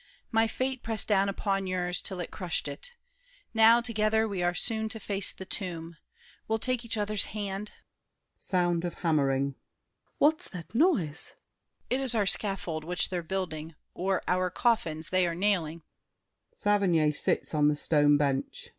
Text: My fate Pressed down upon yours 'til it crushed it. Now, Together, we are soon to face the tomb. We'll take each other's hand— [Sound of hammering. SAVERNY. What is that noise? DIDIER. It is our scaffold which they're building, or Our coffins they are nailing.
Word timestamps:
My 0.31 0.47
fate 0.47 0.81
Pressed 0.81 1.07
down 1.07 1.29
upon 1.29 1.67
yours 1.67 2.01
'til 2.01 2.21
it 2.21 2.31
crushed 2.31 2.67
it. 2.67 2.89
Now, 3.53 3.81
Together, 3.81 4.27
we 4.27 4.41
are 4.41 4.55
soon 4.55 4.89
to 4.89 4.99
face 4.99 5.31
the 5.31 5.45
tomb. 5.45 5.95
We'll 6.47 6.57
take 6.57 6.83
each 6.83 6.97
other's 6.97 7.25
hand— 7.37 7.71
[Sound 8.35 8.83
of 8.83 8.95
hammering. 9.05 9.51
SAVERNY. 9.53 10.17
What 10.17 10.39
is 10.39 10.45
that 10.53 10.73
noise? 10.73 11.25
DIDIER. 11.89 12.01
It 12.01 12.03
is 12.03 12.15
our 12.15 12.25
scaffold 12.25 12.83
which 12.83 13.09
they're 13.09 13.21
building, 13.21 13.75
or 13.93 14.23
Our 14.27 14.49
coffins 14.49 15.11
they 15.11 15.27
are 15.27 15.35
nailing. 15.35 15.83